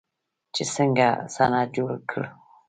[0.53, 2.29] چې څنګه صنعت جوړ کړو.